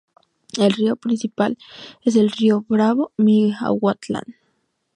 El 0.57 0.73
río 0.73 0.95
principal 0.95 1.59
es 2.03 2.15
el 2.15 2.31
río 2.31 2.65
Bravo 2.67 3.11
Miahuatlán. 3.17 4.35